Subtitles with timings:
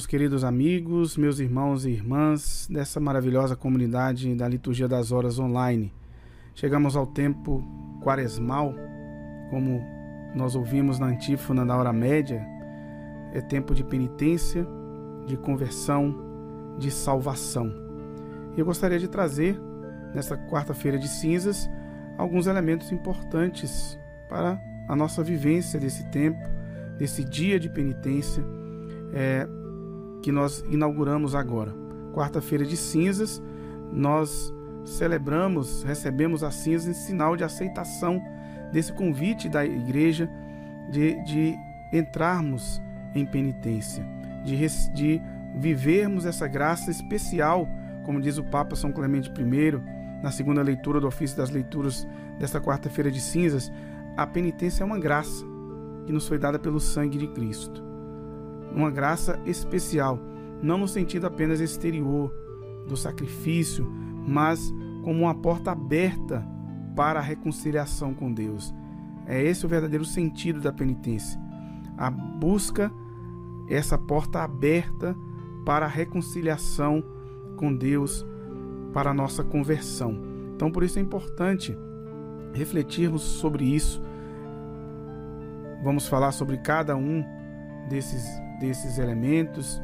[0.00, 5.92] meus queridos amigos, meus irmãos e irmãs dessa maravilhosa comunidade da Liturgia das Horas online.
[6.54, 7.62] Chegamos ao tempo
[8.02, 8.74] quaresmal,
[9.50, 9.84] como
[10.34, 12.42] nós ouvimos na antífona da hora média,
[13.34, 14.66] é tempo de penitência,
[15.26, 16.16] de conversão,
[16.78, 17.70] de salvação.
[18.56, 19.60] Eu gostaria de trazer,
[20.14, 21.68] nesta quarta-feira de cinzas,
[22.16, 23.98] alguns elementos importantes
[24.30, 26.40] para a nossa vivência desse tempo,
[26.96, 28.42] desse dia de penitência.
[29.12, 29.46] É,
[30.22, 31.74] que nós inauguramos agora.
[32.12, 33.42] Quarta-feira de cinzas,
[33.92, 34.52] nós
[34.84, 38.20] celebramos, recebemos a cinza em sinal de aceitação
[38.72, 40.28] desse convite da igreja
[40.90, 41.54] de, de
[41.92, 42.80] entrarmos
[43.14, 44.04] em penitência,
[44.44, 44.56] de,
[44.92, 45.22] de
[45.56, 47.68] vivermos essa graça especial,
[48.04, 52.06] como diz o Papa São Clemente I, na segunda leitura do ofício das leituras
[52.38, 53.72] desta quarta-feira de cinzas,
[54.16, 55.44] a penitência é uma graça
[56.06, 57.89] que nos foi dada pelo sangue de Cristo
[58.74, 60.18] uma graça especial,
[60.62, 62.32] não no sentido apenas exterior
[62.86, 63.86] do sacrifício,
[64.26, 64.72] mas
[65.02, 66.46] como uma porta aberta
[66.94, 68.74] para a reconciliação com Deus.
[69.26, 71.40] É esse o verdadeiro sentido da penitência.
[71.96, 72.92] A busca
[73.68, 75.16] essa porta aberta
[75.64, 77.04] para a reconciliação
[77.56, 78.26] com Deus,
[78.92, 80.16] para a nossa conversão.
[80.54, 81.76] Então, por isso é importante
[82.52, 84.02] refletirmos sobre isso.
[85.84, 87.24] Vamos falar sobre cada um
[87.88, 88.26] desses
[88.60, 89.82] desses elementos,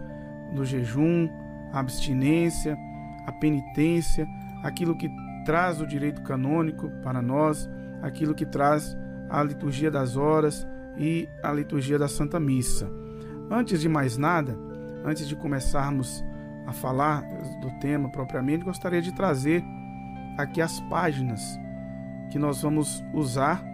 [0.54, 1.28] do jejum,
[1.72, 2.78] a abstinência,
[3.26, 4.28] a penitência,
[4.62, 5.10] aquilo que
[5.44, 7.68] traz o direito canônico para nós,
[8.02, 8.96] aquilo que traz
[9.28, 10.66] a liturgia das horas
[10.96, 12.88] e a liturgia da Santa Missa.
[13.50, 14.56] Antes de mais nada,
[15.04, 16.24] antes de começarmos
[16.66, 17.22] a falar
[17.60, 19.64] do tema propriamente, gostaria de trazer
[20.36, 21.58] aqui as páginas
[22.30, 23.64] que nós vamos usar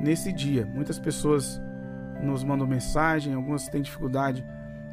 [0.00, 0.66] nesse dia.
[0.66, 1.60] Muitas pessoas
[2.22, 4.44] nos mandam mensagem, algumas têm dificuldade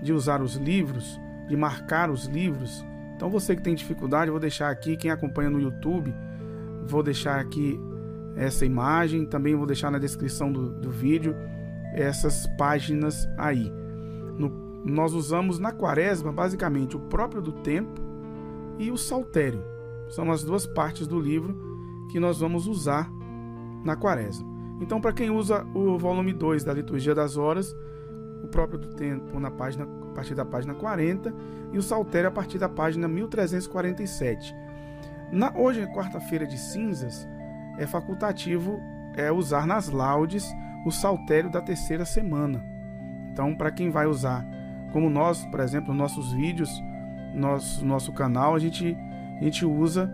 [0.02, 2.86] de usar os livros, de marcar os livros.
[3.16, 6.14] Então você que tem dificuldade, vou deixar aqui, quem acompanha no YouTube,
[6.86, 7.80] vou deixar aqui
[8.36, 11.36] essa imagem, também vou deixar na descrição do, do vídeo
[11.94, 13.72] essas páginas aí.
[14.38, 14.50] No,
[14.86, 18.02] nós usamos na quaresma basicamente o próprio do tempo
[18.78, 19.64] e o saltério.
[20.10, 21.56] São as duas partes do livro
[22.12, 23.10] que nós vamos usar
[23.84, 24.55] na quaresma.
[24.82, 27.76] Então, para quem usa o volume 2 da Liturgia das Horas,
[28.44, 31.34] o próprio do tempo na página, a partir da página 40
[31.72, 34.54] e o Saltério a partir da página 1347.
[35.32, 37.28] Na, hoje, quarta-feira de cinzas,
[37.78, 38.80] é facultativo
[39.16, 40.46] é, usar nas laudes
[40.86, 42.64] o Saltério da terceira semana.
[43.32, 44.46] Então, para quem vai usar,
[44.92, 46.70] como nós, por exemplo, nossos vídeos,
[47.34, 48.96] nosso, nosso canal, a gente,
[49.40, 50.10] a gente usa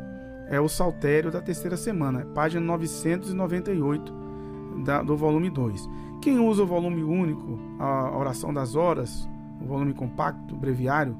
[0.49, 4.30] é o Saltério da terceira semana, página 998
[4.83, 5.89] da, do volume 2.
[6.21, 9.27] Quem usa o volume único, a Oração das Horas,
[9.61, 11.17] o volume compacto, breviário,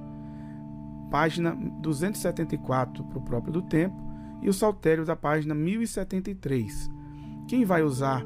[1.09, 3.95] página 274 para o próprio do tempo
[4.41, 6.89] e o saltério da página 1073.
[7.47, 8.23] Quem vai usar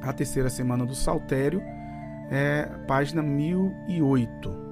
[0.00, 1.60] a terceira semana do saltério
[2.30, 4.68] é página 1008.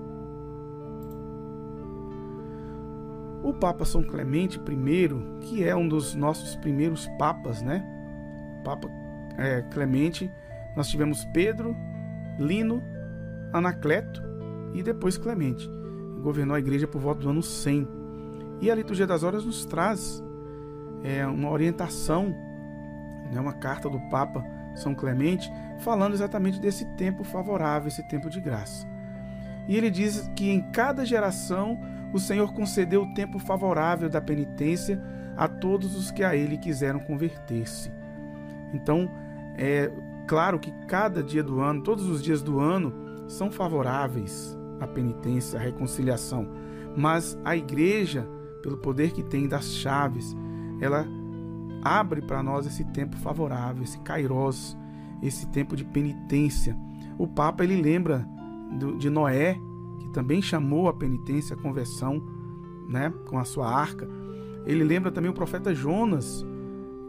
[3.42, 5.08] O Papa São Clemente I,
[5.40, 7.84] que é um dos nossos primeiros papas, né?
[8.64, 8.88] Papa
[9.36, 10.30] é, Clemente,
[10.74, 11.76] nós tivemos Pedro,
[12.38, 12.82] Lino,
[13.52, 14.22] Anacleto
[14.74, 15.68] e depois Clemente.
[16.22, 17.88] Governou a igreja por volta do ano 100.
[18.60, 20.22] E a liturgia das horas nos traz
[21.02, 22.34] é, uma orientação,
[23.30, 28.40] né, uma carta do Papa São Clemente, falando exatamente desse tempo favorável, esse tempo de
[28.40, 28.86] graça.
[29.68, 31.78] E ele diz que em cada geração
[32.12, 35.00] o Senhor concedeu o tempo favorável da penitência
[35.36, 37.92] a todos os que a ele quiseram converter-se.
[38.72, 39.10] Então,
[39.56, 39.90] é
[40.26, 42.92] claro que cada dia do ano, todos os dias do ano,
[43.26, 46.48] são favoráveis à penitência, à reconciliação.
[46.96, 48.28] Mas a igreja,
[48.62, 50.36] pelo poder que tem das chaves,
[50.80, 51.06] ela
[51.82, 54.76] abre para nós esse tempo favorável, esse kairos,
[55.22, 56.76] esse tempo de penitência.
[57.18, 58.26] O Papa ele lembra
[58.78, 59.58] do, de Noé,
[60.00, 62.22] que também chamou a penitência, a conversão,
[62.88, 64.08] né, com a sua arca.
[64.64, 66.44] Ele lembra também o profeta Jonas,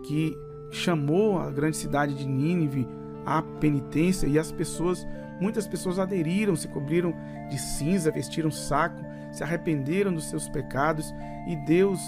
[0.03, 0.38] que
[0.71, 2.87] chamou a grande cidade de Nínive
[3.25, 5.07] à penitência e as pessoas,
[5.39, 7.13] muitas pessoas aderiram, se cobriram
[7.49, 11.13] de cinza, vestiram saco, se arrependeram dos seus pecados
[11.47, 12.01] e Deus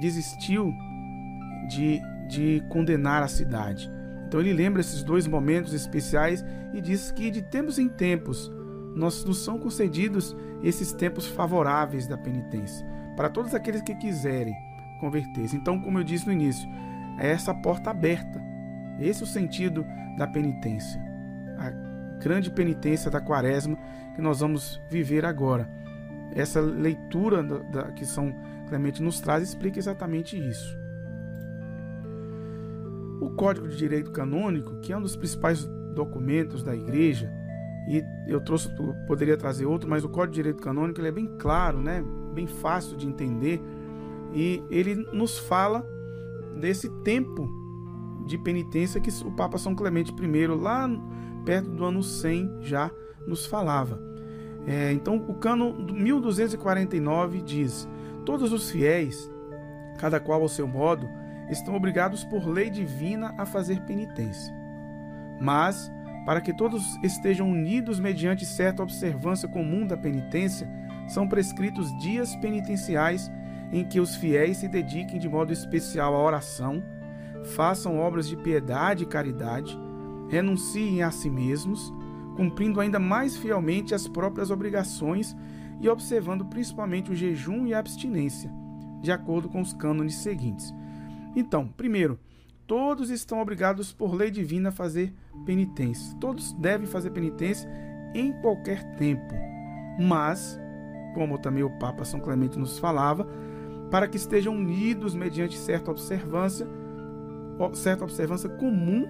[0.00, 0.72] desistiu
[1.68, 3.90] de, de condenar a cidade.
[4.26, 8.50] Então ele lembra esses dois momentos especiais e diz que de tempos em tempos
[8.94, 12.84] nós nos são concedidos esses tempos favoráveis da penitência
[13.16, 14.54] para todos aqueles que quiserem
[15.00, 15.56] converter-se.
[15.56, 16.68] Então, como eu disse no início,
[17.18, 18.40] é essa porta aberta.
[18.98, 19.84] Esse é o sentido
[20.16, 21.00] da penitência.
[21.58, 21.70] A
[22.18, 23.76] grande penitência da quaresma
[24.14, 25.68] que nós vamos viver agora.
[26.34, 28.34] Essa leitura da, que São
[28.68, 30.76] Clemente nos traz explica exatamente isso.
[33.20, 35.64] O Código de Direito Canônico, que é um dos principais
[35.94, 37.32] documentos da Igreja,
[37.88, 38.68] e eu trouxe,
[39.06, 42.04] poderia trazer outro, mas o Código de Direito Canônico ele é bem claro, né?
[42.34, 43.62] bem fácil de entender,
[44.34, 45.86] e ele nos fala
[46.60, 47.48] desse tempo
[48.26, 50.88] de penitência que o Papa São Clemente I, lá
[51.44, 52.90] perto do ano 100, já
[53.26, 54.00] nos falava.
[54.66, 57.88] É, então, o cano 1249 diz:
[58.24, 59.30] Todos os fiéis,
[59.98, 61.08] cada qual ao seu modo,
[61.48, 64.52] estão obrigados por lei divina a fazer penitência.
[65.40, 65.90] Mas,
[66.24, 70.68] para que todos estejam unidos mediante certa observância comum da penitência,
[71.06, 73.30] são prescritos dias penitenciais
[73.72, 76.82] em que os fiéis se dediquem de modo especial à oração,
[77.54, 79.78] façam obras de piedade e caridade,
[80.28, 81.92] renunciem a si mesmos,
[82.36, 85.36] cumprindo ainda mais fielmente as próprias obrigações
[85.80, 88.50] e observando principalmente o jejum e a abstinência,
[89.00, 90.72] de acordo com os cânones seguintes.
[91.34, 92.18] Então, primeiro,
[92.66, 95.14] todos estão obrigados por lei divina a fazer
[95.44, 96.16] penitência.
[96.18, 97.70] Todos devem fazer penitência
[98.14, 99.34] em qualquer tempo.
[100.00, 100.58] Mas,
[101.14, 103.26] como também o Papa São Clemente nos falava,
[103.90, 106.66] para que estejam unidos mediante certa observância,
[107.74, 109.06] certa observância comum,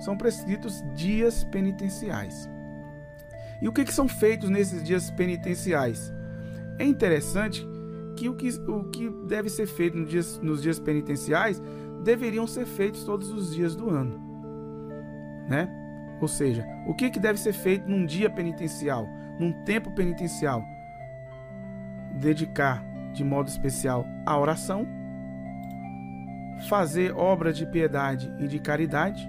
[0.00, 2.48] são prescritos dias penitenciais.
[3.60, 6.12] E o que, que são feitos nesses dias penitenciais?
[6.78, 7.66] É interessante
[8.16, 11.62] que o que, o que deve ser feito nos dias, nos dias penitenciais
[12.02, 14.20] deveriam ser feitos todos os dias do ano.
[15.48, 15.68] Né?
[16.20, 19.08] Ou seja, o que, que deve ser feito num dia penitencial,
[19.38, 20.64] num tempo penitencial?
[22.20, 24.86] Dedicar de modo especial à oração,
[26.68, 29.28] fazer obras de piedade e de caridade,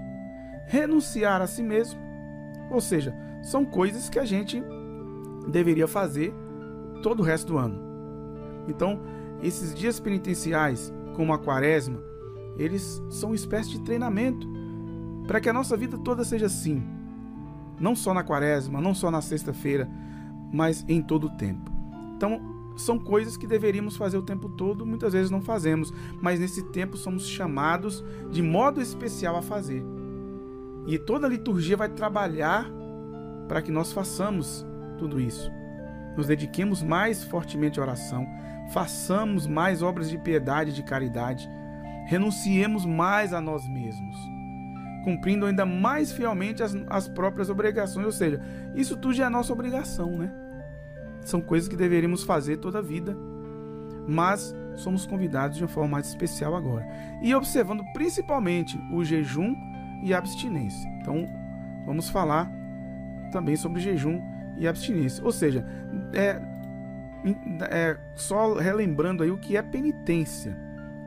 [0.66, 2.00] renunciar a si mesmo,
[2.70, 4.62] ou seja, são coisas que a gente
[5.48, 6.34] deveria fazer
[7.02, 7.78] todo o resto do ano.
[8.68, 9.00] Então,
[9.42, 12.00] esses dias penitenciais, como a quaresma,
[12.56, 14.48] eles são uma espécie de treinamento
[15.26, 16.82] para que a nossa vida toda seja assim.
[17.78, 19.88] Não só na quaresma, não só na sexta-feira,
[20.52, 21.70] mas em todo o tempo.
[22.16, 22.40] Então,
[22.76, 26.96] são coisas que deveríamos fazer o tempo todo, muitas vezes não fazemos, mas nesse tempo
[26.96, 29.84] somos chamados de modo especial a fazer.
[30.86, 32.70] E toda liturgia vai trabalhar
[33.48, 34.66] para que nós façamos
[34.98, 35.50] tudo isso.
[36.16, 38.26] Nos dediquemos mais fortemente à oração,
[38.72, 41.48] façamos mais obras de piedade e de caridade,
[42.06, 44.16] renunciemos mais a nós mesmos,
[45.02, 48.40] cumprindo ainda mais fielmente as, as próprias obrigações, ou seja,
[48.74, 50.43] isso tudo já é nossa obrigação, né?
[51.24, 53.16] São coisas que deveríamos fazer toda a vida,
[54.06, 56.86] mas somos convidados de uma forma mais especial agora.
[57.22, 59.54] E observando principalmente o jejum
[60.02, 60.88] e a abstinência.
[61.00, 61.26] Então,
[61.86, 62.50] vamos falar
[63.32, 64.20] também sobre jejum
[64.58, 65.24] e abstinência.
[65.24, 65.66] Ou seja,
[66.12, 66.40] é,
[67.70, 70.54] é só relembrando aí o que é penitência.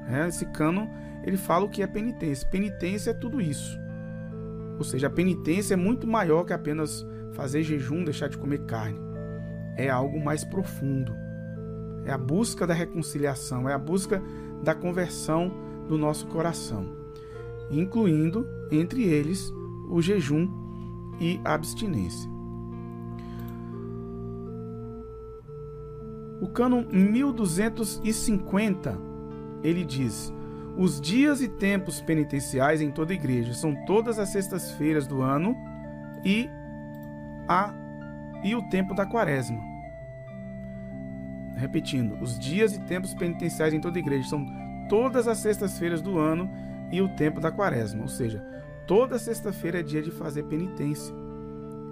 [0.09, 0.89] É, esse cano
[1.23, 2.47] ele fala o que é penitência.
[2.49, 3.79] Penitência é tudo isso.
[4.79, 9.06] Ou seja, a penitência é muito maior que apenas fazer jejum, deixar de comer carne
[9.77, 11.15] é algo mais profundo.
[12.05, 14.21] É a busca da reconciliação, é a busca
[14.63, 15.51] da conversão
[15.87, 16.89] do nosso coração,
[17.69, 19.53] incluindo entre eles
[19.89, 20.49] o jejum
[21.19, 22.29] e a abstinência.
[26.41, 28.97] O cânon 1250
[29.63, 30.31] ele diz:
[30.77, 35.55] os dias e tempos penitenciais em toda igreja são todas as sextas-feiras do ano
[36.23, 36.47] e
[37.47, 37.73] a
[38.47, 39.61] e o tempo da quaresma.
[41.57, 44.45] Repetindo, os dias e tempos penitenciais em toda a igreja são
[44.87, 46.49] todas as sextas-feiras do ano
[46.89, 48.41] e o tempo da quaresma, ou seja,
[48.87, 51.13] toda sexta-feira é dia de fazer penitência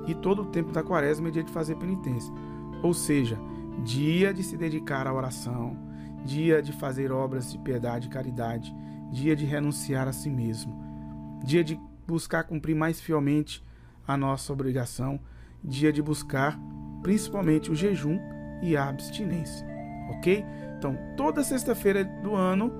[0.07, 2.33] e todo o tempo da quaresma é dia de fazer penitência,
[2.81, 3.37] ou seja,
[3.83, 5.77] dia de se dedicar à oração,
[6.23, 8.73] dia de fazer obras de piedade e caridade,
[9.11, 10.73] dia de renunciar a si mesmo,
[11.43, 13.61] dia de buscar cumprir mais fielmente
[14.07, 15.19] a nossa obrigação
[15.65, 16.59] dia de buscar
[17.01, 18.19] principalmente o jejum
[18.61, 19.65] e a abstinência,
[20.09, 20.45] ok?
[20.77, 22.71] Então, toda sexta-feira do ano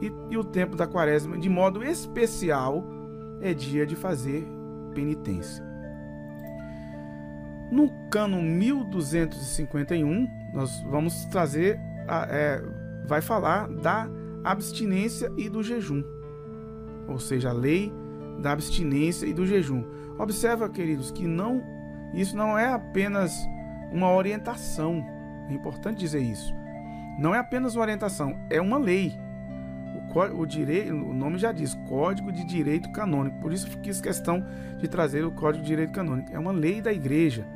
[0.00, 2.82] e, e, o tempo da quaresma, de modo especial,
[3.40, 4.46] é dia de fazer
[4.94, 5.62] penitência.
[7.70, 12.62] No cano 1251, nós vamos trazer, a, é,
[13.06, 14.08] vai falar da
[14.42, 16.02] abstinência e do jejum,
[17.06, 17.92] ou seja, a lei
[18.40, 19.84] da abstinência e do jejum.
[20.18, 21.62] Observa, queridos, que não
[22.12, 23.48] Isso não é apenas
[23.92, 25.04] uma orientação,
[25.48, 26.54] é importante dizer isso.
[27.18, 29.18] Não é apenas uma orientação, é uma lei.
[29.94, 33.40] O, o, direito, o nome já diz, Código de Direito Canônico.
[33.40, 34.44] Por isso fiz questão
[34.78, 36.32] de trazer o Código de Direito Canônico.
[36.32, 37.46] É uma lei da igreja.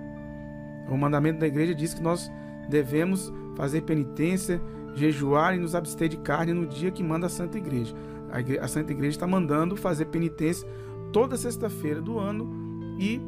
[0.89, 2.31] O mandamento da igreja diz que nós
[2.69, 4.61] devemos fazer penitência,
[4.95, 7.95] jejuar e nos abster de carne no dia que manda a Santa Igreja.
[8.31, 10.69] A, igreja, a Santa Igreja está mandando fazer penitência
[11.13, 13.21] toda sexta-feira do ano e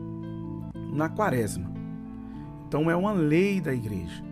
[0.96, 1.70] na quaresma.
[2.66, 4.24] Então é uma lei da igreja.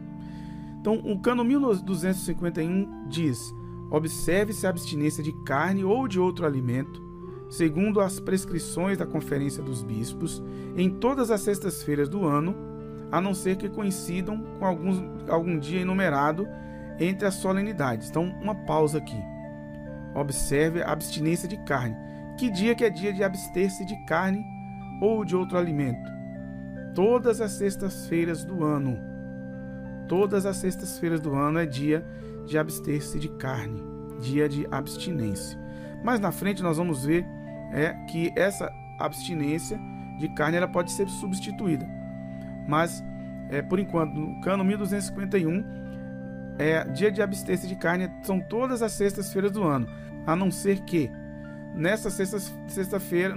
[0.80, 3.54] Então o cano 1251 diz:
[3.90, 7.02] observe-se a abstinência de carne ou de outro alimento,
[7.48, 10.42] segundo as prescrições da Conferência dos Bispos,
[10.76, 12.54] em todas as sextas-feiras do ano,
[13.12, 16.46] a não ser que coincidam com alguns, algum dia enumerado
[16.98, 18.10] entre as solenidades.
[18.10, 19.20] Então, uma pausa aqui.
[20.14, 21.96] Observe a abstinência de carne.
[22.36, 24.44] Que dia que é dia de abster-se de carne
[25.00, 26.13] ou de outro alimento?
[26.94, 28.98] Todas as sextas-feiras do ano.
[30.06, 32.04] Todas as sextas-feiras do ano é dia
[32.46, 33.82] de abster-se de carne,
[34.20, 35.58] dia de abstinência.
[36.04, 37.24] Mas na frente nós vamos ver
[37.72, 38.70] é que essa
[39.00, 39.80] abstinência
[40.18, 41.86] de carne ela pode ser substituída.
[42.68, 43.02] Mas
[43.50, 45.64] é, por enquanto, no cano 1251,
[46.58, 49.88] é, dia de abster-se de carne são todas as sextas-feiras do ano,
[50.26, 51.10] a não ser que
[51.74, 53.34] nessa sexta-feira,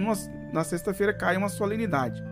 [0.51, 2.23] na sexta-feira caia uma solenidade.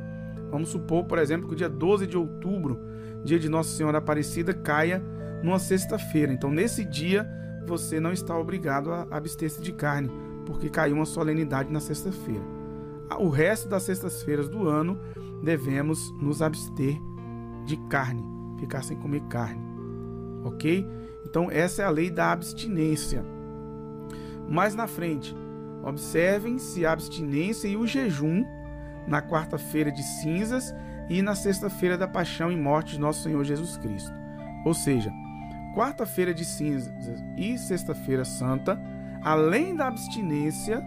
[0.51, 2.79] Vamos supor, por exemplo, que o dia 12 de outubro,
[3.23, 5.03] dia de Nossa Senhora Aparecida, caia
[5.43, 6.31] numa sexta-feira.
[6.31, 7.27] Então, nesse dia,
[7.67, 10.09] você não está obrigado a abster-se de carne,
[10.45, 12.43] porque caiu uma solenidade na sexta-feira.
[13.19, 14.99] O resto das sextas-feiras do ano,
[15.43, 16.99] devemos nos abster
[17.65, 18.23] de carne,
[18.59, 19.61] ficar sem comer carne.
[20.43, 20.87] Ok?
[21.25, 23.25] Então, essa é a lei da abstinência.
[24.47, 25.35] Mais na frente,
[25.83, 28.43] observem-se a abstinência e o jejum
[29.07, 30.73] na quarta-feira de cinzas
[31.09, 34.13] e na sexta-feira da paixão e morte de nosso Senhor Jesus Cristo.
[34.65, 35.13] Ou seja,
[35.75, 36.93] quarta-feira de cinzas
[37.37, 38.79] e sexta-feira santa,
[39.21, 40.83] além da abstinência,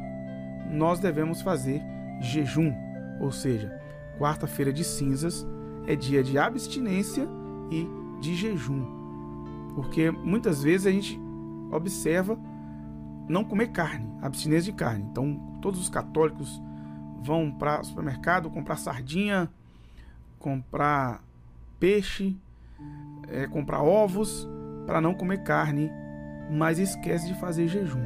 [0.71, 1.83] nós devemos fazer
[2.21, 2.75] jejum.
[3.21, 3.81] Ou seja,
[4.19, 5.47] quarta-feira de cinzas
[5.87, 7.27] é dia de abstinência
[7.71, 7.89] e
[8.21, 8.85] de jejum.
[9.75, 11.21] Porque muitas vezes a gente
[11.71, 12.39] observa
[13.29, 15.07] não comer carne, abstinência de carne.
[15.11, 16.61] Então, todos os católicos
[17.19, 19.51] vão para o supermercado comprar sardinha,
[20.39, 21.23] comprar
[21.79, 22.37] peixe,
[23.29, 24.49] é, comprar ovos
[24.87, 25.91] para não comer carne,
[26.51, 28.05] mas esquece de fazer jejum.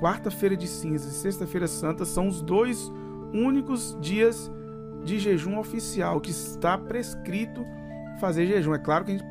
[0.00, 2.90] Quarta-feira de cinzas e sexta-feira santa são os dois
[3.32, 4.50] únicos dias
[5.04, 7.66] de jejum oficial que está prescrito
[8.18, 8.74] fazer jejum.
[8.74, 9.26] É claro que a gente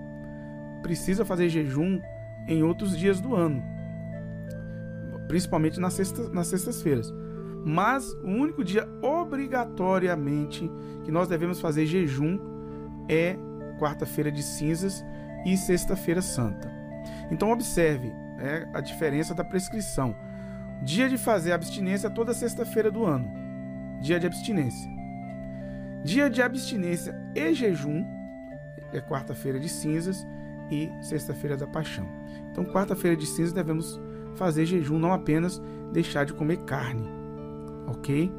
[0.82, 2.02] precisa fazer jejum
[2.48, 3.62] em outros dias do ano,
[5.28, 7.14] principalmente nas, sexta, nas sextas-feiras.
[7.66, 10.72] Mas o único dia obrigatoriamente
[11.04, 12.40] que nós devemos fazer jejum
[13.08, 13.38] é
[13.80, 15.04] quarta-feira de cinzas
[15.46, 16.72] e sexta-feira santa.
[17.32, 20.16] Então observe é, a diferença da prescrição.
[20.84, 23.30] Dia de fazer abstinência toda sexta-feira do ano.
[24.02, 24.90] Dia de abstinência.
[26.04, 28.06] Dia de abstinência e jejum
[28.94, 30.26] é quarta-feira de cinzas
[30.72, 32.08] e sexta-feira da paixão.
[32.52, 34.00] Então, quarta-feira de cinzas devemos
[34.36, 35.62] fazer jejum, não apenas
[35.92, 37.19] deixar de comer carne
[37.88, 38.32] ok?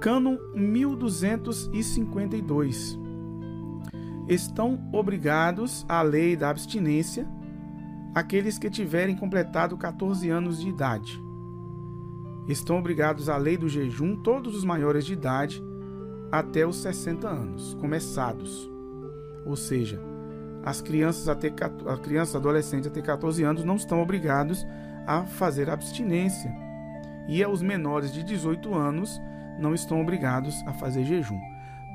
[0.00, 2.98] Cânon 1252.
[4.28, 7.26] Estão obrigados à lei da abstinência
[8.14, 11.20] aqueles que tiverem completado 14 anos de idade.
[12.46, 15.62] Estão obrigados à lei do jejum todos os maiores de idade
[16.30, 18.70] até os 60 anos, começados.
[19.44, 20.00] Ou seja,
[20.64, 21.52] as crianças até
[21.86, 24.66] as crianças adolescentes até 14 anos não estão obrigados
[25.06, 26.67] a fazer abstinência
[27.28, 29.20] e os menores de 18 anos
[29.58, 31.38] não estão obrigados a fazer jejum.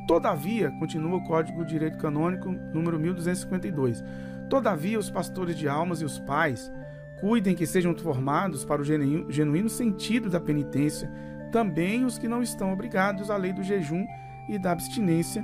[0.07, 4.03] Todavia, continua o Código de Direito Canônico número 1252.
[4.49, 6.71] Todavia, os pastores de almas e os pais
[7.19, 11.09] cuidem que sejam formados para o genuíno sentido da penitência
[11.51, 14.05] também os que não estão obrigados à lei do jejum
[14.49, 15.43] e da abstinência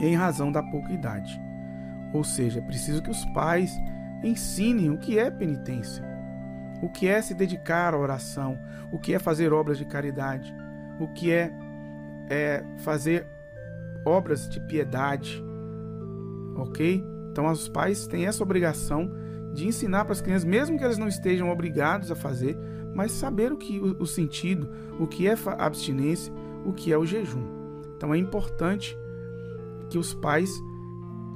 [0.00, 1.40] em razão da pouca idade.
[2.12, 3.80] Ou seja, é preciso que os pais
[4.24, 6.11] ensinem o que é penitência
[6.82, 8.58] o que é se dedicar à oração,
[8.90, 10.52] o que é fazer obras de caridade,
[10.98, 11.52] o que é,
[12.28, 13.26] é fazer
[14.04, 15.42] obras de piedade,
[16.56, 17.02] ok?
[17.30, 19.10] Então, os pais têm essa obrigação
[19.54, 22.58] de ensinar para as crianças, mesmo que elas não estejam obrigados a fazer,
[22.94, 26.32] mas saber o que o, o sentido, o que é abstinência,
[26.64, 27.46] o que é o jejum.
[27.96, 28.98] Então, é importante
[29.88, 30.50] que os pais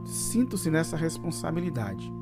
[0.04, 2.12] sintam-se nessa responsabilidade.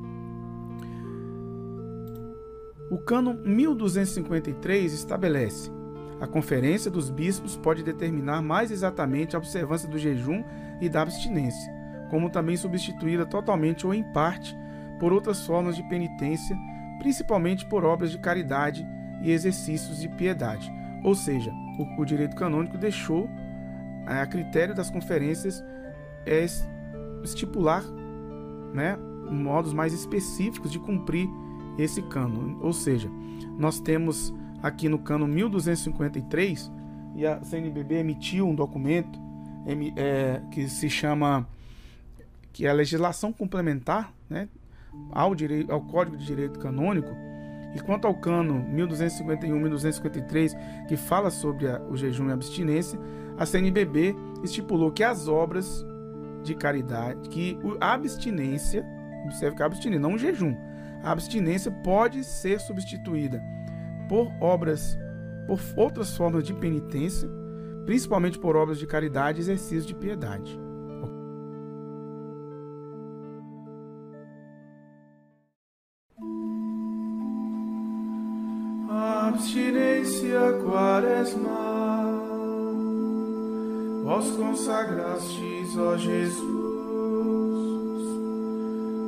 [2.89, 5.71] O cano 1253 estabelece:
[6.19, 10.43] A Conferência dos Bispos pode determinar mais exatamente a observância do jejum
[10.79, 11.73] e da abstinência,
[12.09, 14.55] como também substituí-la totalmente ou em parte
[14.99, 16.55] por outras formas de penitência,
[16.99, 18.87] principalmente por obras de caridade
[19.21, 20.71] e exercícios de piedade.
[21.03, 23.29] Ou seja, o, o direito canônico deixou
[24.07, 25.63] é, a critério das conferências
[26.25, 26.45] é
[27.23, 27.83] estipular
[28.73, 28.97] né,
[29.29, 31.27] modos mais específicos de cumprir
[31.77, 32.59] esse cano.
[32.61, 33.09] Ou seja,
[33.57, 36.71] nós temos aqui no cano 1253
[37.15, 39.19] e a CNBB emitiu um documento
[39.95, 41.47] é, que se chama
[42.51, 44.47] que é a legislação complementar né,
[45.11, 47.09] ao, direito, ao Código de Direito Canônico.
[47.75, 50.55] E quanto ao cano 1251 1253,
[50.87, 52.97] que fala sobre a, o jejum e a abstinência,
[53.37, 55.85] a CNBB estipulou que as obras
[56.43, 58.85] de caridade, que a abstinência,
[59.25, 60.55] observe que a abstinência, não o jejum,
[61.03, 63.41] a abstinência pode ser substituída
[64.07, 64.97] por obras,
[65.47, 67.29] por outras formas de penitência,
[67.85, 70.59] principalmente por obras de caridade e exercícios de piedade.
[79.27, 82.05] abstinência quaresmal,
[84.03, 86.64] vós consagrastes, ó Jesus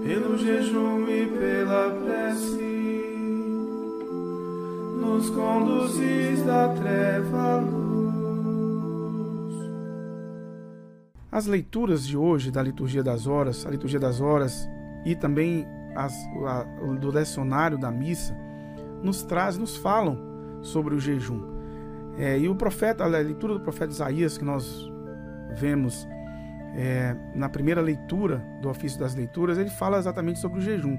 [0.07, 3.03] pelo jejum e pela prece,
[5.01, 7.77] nos conduzis da treva à luz.
[11.29, 14.65] As leituras de hoje da liturgia das horas, a liturgia das horas
[15.05, 16.13] e também as,
[16.45, 18.33] a, do lecionário da missa,
[19.03, 20.17] nos traz, nos falam
[20.61, 21.41] sobre o jejum.
[22.17, 24.89] É, e o profeta, a leitura do profeta Isaías que nós
[25.53, 26.07] vemos
[26.77, 30.97] é, na primeira leitura do ofício das leituras, ele fala exatamente sobre o jejum.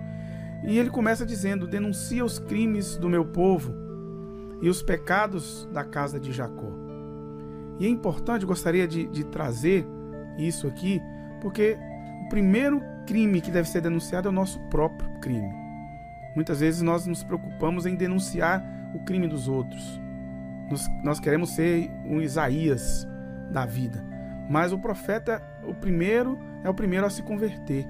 [0.64, 3.72] E ele começa dizendo: denuncia os crimes do meu povo
[4.60, 6.72] e os pecados da casa de Jacó.
[7.78, 9.86] E é importante, gostaria de, de trazer
[10.36, 11.00] isso aqui,
[11.40, 11.78] porque
[12.26, 15.48] o primeiro crime que deve ser denunciado é o nosso próprio crime.
[16.34, 18.64] Muitas vezes nós nos preocupamos em denunciar
[18.94, 20.00] o crime dos outros.
[20.68, 23.06] Nós, nós queremos ser um Isaías
[23.50, 24.04] da vida.
[24.48, 27.86] Mas o profeta, o primeiro, é o primeiro a se converter,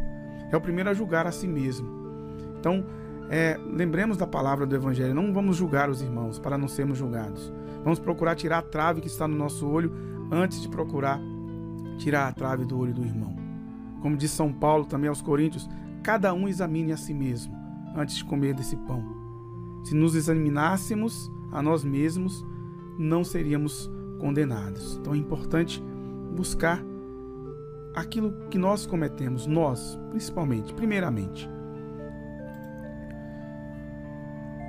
[0.51, 1.89] é o primeiro a julgar a si mesmo.
[2.59, 2.85] Então,
[3.31, 7.53] é, lembremos da palavra do Evangelho, não vamos julgar os irmãos para não sermos julgados.
[7.85, 9.93] Vamos procurar tirar a trave que está no nosso olho
[10.31, 11.21] antes de procurar
[11.99, 13.37] tirar a trave do olho do irmão.
[14.01, 15.69] Como diz São Paulo também aos Coríntios,
[16.03, 17.55] cada um examine a si mesmo
[17.95, 19.05] antes de comer desse pão.
[19.85, 22.45] Se nos examinássemos a nós mesmos,
[22.99, 24.97] não seríamos condenados.
[24.97, 25.83] Então é importante
[26.35, 26.83] buscar
[28.01, 31.49] aquilo que nós cometemos, nós, principalmente, primeiramente.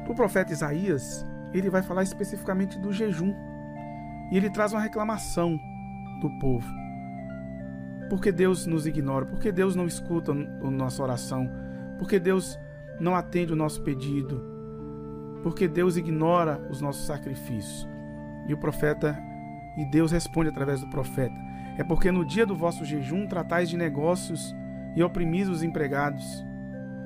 [0.07, 3.33] O profeta Isaías, ele vai falar especificamente do jejum.
[4.31, 5.59] E ele traz uma reclamação
[6.21, 6.67] do povo.
[8.09, 9.25] Por que Deus nos ignora?
[9.25, 11.49] Por que Deus não escuta a nossa oração?
[11.97, 12.59] Por que Deus
[12.99, 14.43] não atende o nosso pedido?
[15.43, 17.87] Por que Deus ignora os nossos sacrifícios?
[18.47, 19.17] E o profeta,
[19.77, 21.35] e Deus responde através do profeta:
[21.79, 24.53] é porque no dia do vosso jejum tratais de negócios
[24.97, 26.45] e oprimis os empregados.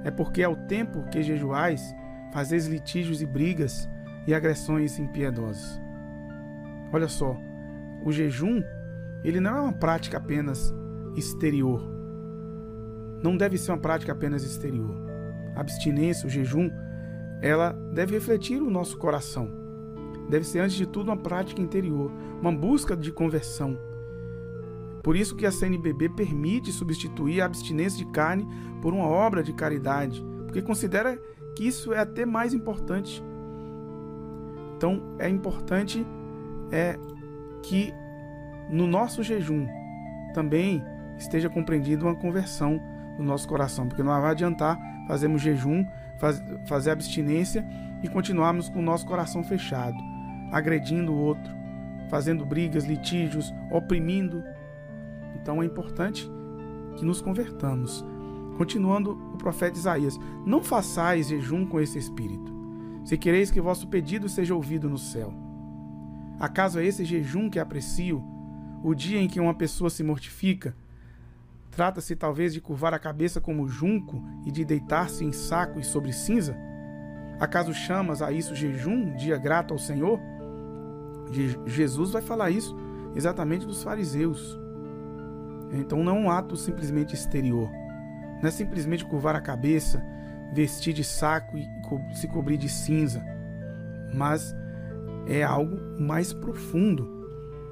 [0.04, 1.96] É porque ao tempo que jejuais,
[2.32, 3.88] fazeis litígios e brigas
[4.26, 5.80] e agressões impiedosas.
[6.92, 7.40] Olha só,
[8.04, 8.64] o jejum,
[9.24, 10.74] ele não é uma prática apenas
[11.16, 11.88] exterior.
[13.22, 14.98] Não deve ser uma prática apenas exterior.
[15.56, 16.72] A abstinência, o jejum,
[17.44, 19.52] ela deve refletir o nosso coração.
[20.32, 23.78] Deve ser, antes de tudo, uma prática interior, uma busca de conversão
[25.04, 28.48] por isso que a CNBB permite substituir a abstinência de carne
[28.82, 31.20] por uma obra de caridade, porque considera
[31.58, 33.22] que isso é até mais importante.
[34.78, 36.08] Então é importante
[36.72, 36.98] é
[37.62, 37.94] que
[38.70, 39.68] no nosso jejum
[40.34, 40.82] também
[41.18, 42.82] esteja compreendida uma conversão
[43.18, 45.86] no nosso coração, porque não vai adiantar fazermos jejum,
[46.18, 47.66] faz, fazer abstinência
[48.02, 49.98] e continuarmos com o nosso coração fechado,
[50.52, 51.54] agredindo o outro,
[52.10, 54.44] fazendo brigas, litígios, oprimindo
[55.44, 56.32] então é importante
[56.96, 58.04] que nos convertamos.
[58.58, 62.52] Continuando o profeta Isaías: Não façais jejum com esse espírito,
[63.04, 65.34] se quereis que vosso pedido seja ouvido no céu.
[66.40, 68.24] Acaso é esse jejum que aprecio,
[68.82, 70.76] o dia em que uma pessoa se mortifica?
[71.70, 76.14] Trata-se talvez de curvar a cabeça como junco e de deitar-se em saco e sobre
[76.14, 76.56] cinza?
[77.40, 80.20] Acaso chamas a isso jejum, dia grato ao Senhor?
[81.66, 82.76] Jesus vai falar isso
[83.16, 84.63] exatamente dos fariseus.
[85.74, 87.70] Então não é um ato simplesmente exterior.
[88.42, 90.04] Não é simplesmente curvar a cabeça,
[90.54, 91.68] vestir de saco e
[92.14, 93.24] se cobrir de cinza.
[94.14, 94.56] Mas
[95.28, 97.24] é algo mais profundo.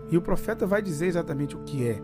[0.09, 2.01] E o profeta vai dizer exatamente o que é.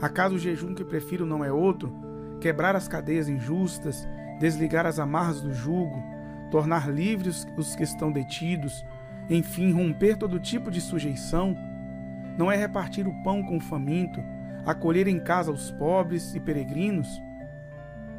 [0.00, 1.92] Acaso o jejum que prefiro não é outro?
[2.40, 4.06] Quebrar as cadeias injustas,
[4.38, 6.00] desligar as amarras do jugo,
[6.50, 8.84] tornar livres os que estão detidos,
[9.28, 11.56] enfim, romper todo tipo de sujeição?
[12.36, 14.22] Não é repartir o pão com o faminto,
[14.70, 17.08] acolher em casa os pobres e peregrinos?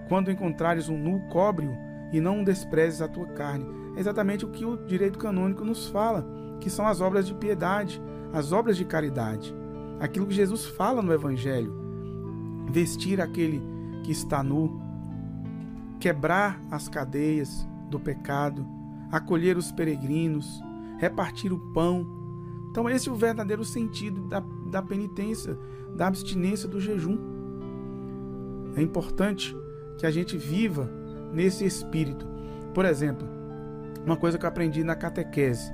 [0.07, 1.77] Quando encontrares um nu, cobre-o
[2.11, 3.67] e não desprezes a tua carne.
[3.95, 6.25] É exatamente o que o direito canônico nos fala,
[6.59, 8.01] que são as obras de piedade,
[8.33, 9.55] as obras de caridade.
[9.99, 11.71] Aquilo que Jesus fala no Evangelho.
[12.71, 13.61] Vestir aquele
[14.03, 14.81] que está nu,
[15.99, 18.65] quebrar as cadeias do pecado,
[19.11, 20.63] acolher os peregrinos,
[20.97, 22.07] repartir o pão.
[22.71, 25.57] Então, esse é o verdadeiro sentido da, da penitência,
[25.95, 27.17] da abstinência do jejum.
[28.75, 29.55] É importante
[29.97, 30.89] que a gente viva
[31.33, 32.25] nesse espírito.
[32.73, 33.27] Por exemplo,
[34.05, 35.71] uma coisa que eu aprendi na catequese: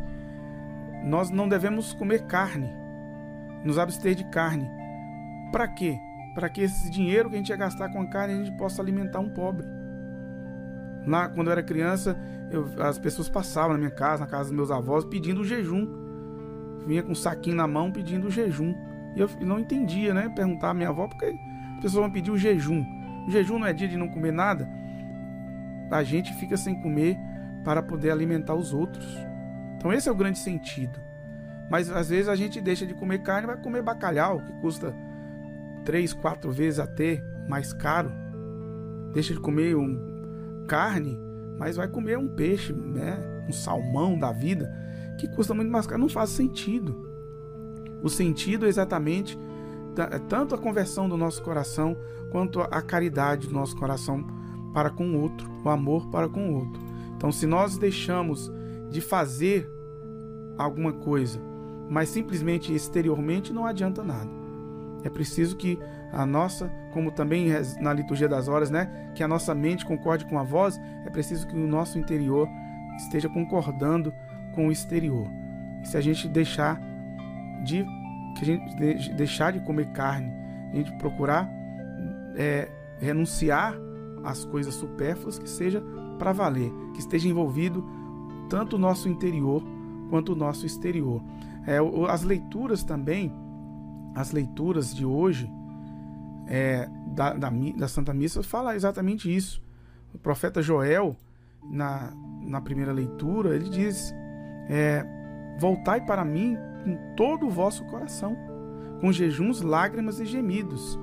[1.05, 2.69] nós não devemos comer carne,
[3.63, 4.69] nos abster de carne.
[5.51, 5.97] Para quê?
[6.33, 8.81] Para que esse dinheiro que a gente ia gastar com a carne a gente possa
[8.81, 9.65] alimentar um pobre.
[11.05, 12.17] Lá, quando eu era criança,
[12.51, 16.04] eu, as pessoas passavam na minha casa, na casa dos meus avós, pedindo jejum.
[16.85, 18.75] Vinha com um saquinho na mão pedindo jejum.
[19.15, 20.29] E eu não entendia, né?
[20.35, 22.85] Perguntar à minha avó, porque as pessoas vão pedir o jejum.
[23.27, 24.69] O jejum não é dia de não comer nada.
[25.89, 27.17] A gente fica sem comer
[27.63, 29.05] para poder alimentar os outros.
[29.77, 30.99] Então esse é o grande sentido.
[31.69, 34.93] Mas às vezes a gente deixa de comer carne vai comer bacalhau, que custa
[35.83, 38.11] três, quatro vezes até mais caro.
[39.13, 41.17] Deixa de comer um carne,
[41.57, 43.17] mas vai comer um peixe, né?
[43.47, 44.71] Um salmão da vida,
[45.17, 46.01] que custa muito mais caro.
[46.01, 47.09] Não faz sentido.
[48.01, 49.37] O sentido é exatamente
[50.11, 51.95] é tanto a conversão do nosso coração
[52.29, 54.25] quanto a caridade do nosso coração
[54.73, 56.81] para com o outro, o amor para com o outro.
[57.15, 58.51] Então, se nós deixamos
[58.89, 59.71] de fazer
[60.57, 61.39] alguma coisa,
[61.89, 64.29] mas simplesmente exteriormente, não adianta nada.
[65.03, 65.79] É preciso que
[66.11, 67.47] a nossa, como também
[67.79, 71.47] na liturgia das horas, né, que a nossa mente concorde com a voz, é preciso
[71.47, 72.49] que o nosso interior
[72.97, 74.13] esteja concordando
[74.55, 75.27] com o exterior.
[75.83, 76.81] E se a gente deixar
[77.63, 77.85] de
[78.35, 80.31] que a gente deixar de comer carne,
[80.71, 81.49] a gente procurar
[82.35, 83.75] é, renunciar
[84.23, 85.81] às coisas supérfluas, que seja
[86.17, 87.85] para valer, que esteja envolvido
[88.49, 89.63] tanto o nosso interior
[90.09, 91.21] quanto o nosso exterior.
[91.65, 91.77] É,
[92.09, 93.33] as leituras também,
[94.13, 95.49] as leituras de hoje
[96.47, 99.61] é, da, da, da, Santa Missa fala exatamente isso.
[100.13, 101.15] O profeta Joel,
[101.63, 104.13] na, na primeira leitura, ele diz:
[104.69, 105.05] é,
[105.57, 108.37] Voltai para mim com todo o vosso coração,
[108.99, 110.99] com jejuns, lágrimas e gemidos.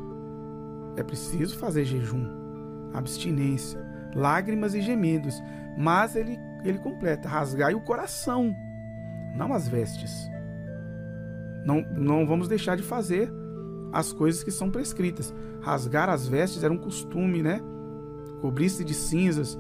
[0.97, 3.81] É preciso fazer jejum, abstinência,
[4.15, 5.43] lágrimas e gemidos,
[5.77, 8.55] mas ele, ele completa: rasgai o coração,
[9.35, 10.31] não as vestes.
[11.65, 13.33] Não, não vamos deixar de fazer
[13.93, 15.33] as coisas que são prescritas.
[15.63, 17.61] Rasgar as vestes era um costume, né?
[18.41, 19.59] Cobrir-se de cinzas,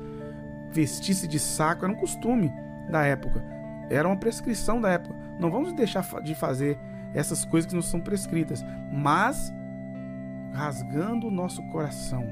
[0.70, 2.50] vestir-se de saco era um costume
[2.90, 3.61] da época.
[3.92, 5.14] Era uma prescrição da época.
[5.38, 6.78] Não vamos deixar de fazer
[7.14, 9.52] essas coisas que nos são prescritas, mas
[10.52, 12.26] rasgando o nosso coração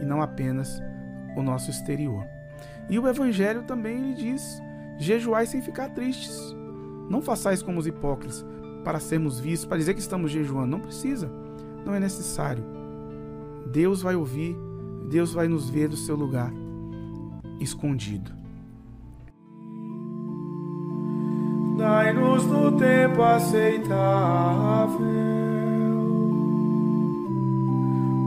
[0.00, 0.80] e não apenas
[1.36, 2.26] o nosso exterior.
[2.88, 4.62] E o Evangelho também lhe diz:
[4.96, 6.38] jejuai sem ficar tristes.
[7.10, 8.44] Não façais como os hipócritas,
[8.84, 10.68] para sermos vistos, para dizer que estamos jejuando.
[10.68, 11.30] Não precisa,
[11.84, 12.64] não é necessário.
[13.72, 14.56] Deus vai ouvir,
[15.10, 16.52] Deus vai nos ver do seu lugar
[17.60, 18.41] escondido.
[21.82, 23.98] Dai-nos no tempo aceitável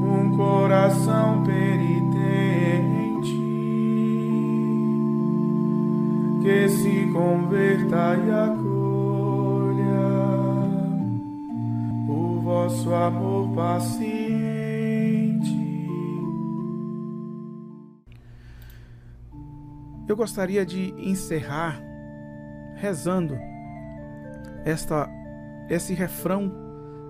[0.04, 3.32] um coração penitente
[6.41, 9.80] que se converta e acolha
[12.10, 14.36] o vosso amor paciente.
[20.10, 21.94] Eu gostaria de encerrar
[22.86, 23.36] rezando
[24.63, 25.10] esta
[25.67, 26.52] esse refrão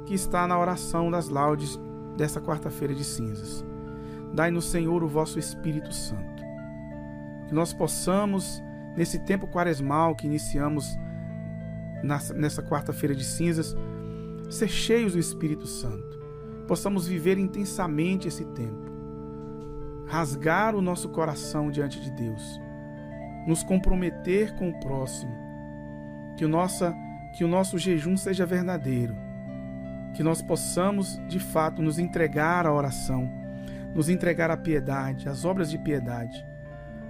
[0.06, 1.78] que está na oração das laudes
[2.16, 3.66] desta quarta-feira de cinzas.
[4.34, 6.42] Dai-nos, Senhor, o vosso Espírito Santo.
[7.48, 8.64] Que nós possamos,
[8.96, 10.98] nesse tempo quaresmal que iniciamos
[12.34, 13.76] nessa quarta-feira de cinzas,
[14.50, 16.18] ser cheios do Espírito Santo.
[16.70, 18.90] Possamos viver intensamente esse tempo.
[20.06, 22.62] Rasgar o nosso coração diante de Deus.
[23.46, 25.45] Nos comprometer com o próximo
[26.36, 26.96] que o, nossa,
[27.34, 29.16] que o nosso jejum seja verdadeiro,
[30.14, 33.30] que nós possamos de fato nos entregar à oração,
[33.94, 36.46] nos entregar à piedade, às obras de piedade,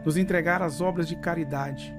[0.04, 1.96] nos entregar às obras de caridade,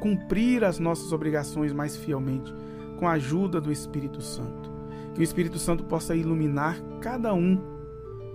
[0.00, 2.54] cumprir as nossas obrigações mais fielmente,
[2.98, 4.72] com a ajuda do Espírito Santo.
[5.14, 7.60] Que o Espírito Santo possa iluminar cada um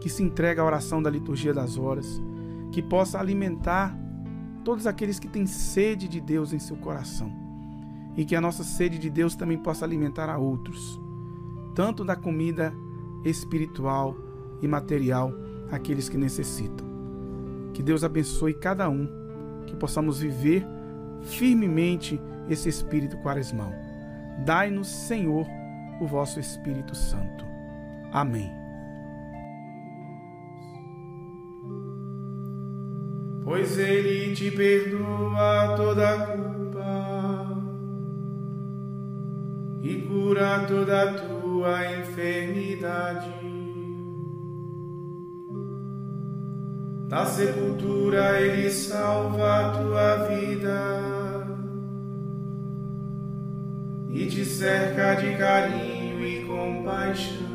[0.01, 2.21] que se entrega à oração da liturgia das horas,
[2.73, 3.97] que possa alimentar
[4.65, 7.42] todos aqueles que têm sede de Deus em seu coração.
[8.15, 11.01] E que a nossa sede de Deus também possa alimentar a outros,
[11.73, 12.73] tanto da comida
[13.23, 14.15] espiritual
[14.61, 15.33] e material,
[15.71, 16.85] aqueles que necessitam.
[17.73, 19.07] Que Deus abençoe cada um,
[19.65, 20.65] que possamos viver
[21.23, 23.73] firmemente esse espírito quaresmal.
[24.45, 25.47] Dai-nos, Senhor,
[25.99, 27.45] o vosso Espírito Santo.
[28.11, 28.51] Amém.
[33.43, 36.42] Pois ele te perdoa toda culpa
[40.23, 43.29] cura toda tua enfermidade.
[47.09, 50.79] Da sepultura ele salva a tua vida
[54.09, 57.53] e te cerca de carinho e compaixão.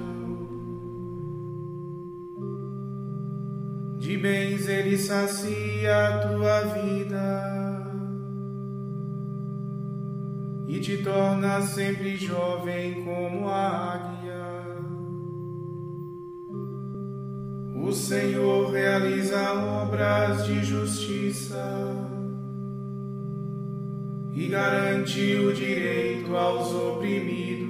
[3.97, 7.68] De bens ele sacia a tua vida
[10.69, 14.39] e te torna sempre jovem como a águia.
[17.75, 21.57] O Senhor realiza obras de justiça
[24.35, 27.68] e garante o direito aos oprimidos.